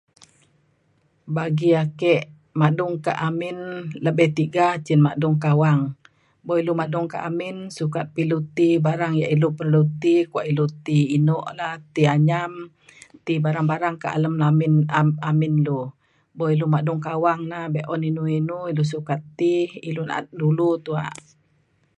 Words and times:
Bagi 1.35 1.69
ake 1.83 2.15
madung 2.59 2.95
ka 3.05 3.13
amin 3.27 3.57
lebih 4.05 4.29
tiga 4.39 4.67
cin 4.85 4.99
madung 5.07 5.37
ka 5.43 5.49
awang 5.55 5.81
bo 6.45 6.53
ilu 6.61 6.73
madung 6.81 7.07
ka 7.13 7.17
amin 7.29 7.57
sukat 7.77 8.05
pa 8.13 8.19
ilu 8.23 8.37
ti 8.57 8.67
barang 8.85 9.13
ia’ 9.19 9.27
ilu 9.35 9.47
perlu 9.57 9.81
ti 10.01 10.13
kuak 10.31 10.47
ilu 10.51 10.65
ti 10.85 10.97
eno 11.17 11.37
la 11.59 11.69
ti 11.93 12.01
anyam 12.15 12.51
ti 13.25 13.33
barang 13.43 13.67
barang 13.71 13.95
ka 14.03 14.07
alem 14.15 14.35
amin 14.49 14.73
amin 15.29 15.53
lu. 15.65 15.79
Bo 16.37 16.43
ilu 16.53 16.65
madung 16.73 17.01
ka 17.05 17.11
awang 17.17 17.41
na 17.51 17.57
be’un 17.73 18.01
inu 18.09 18.23
inu 18.39 18.57
ilu 18.71 18.83
sukat 18.93 19.21
ti 19.39 19.51
ilu 19.89 20.01
na’at 20.05 20.25
dulu 20.39 20.67
tuak 20.85 21.15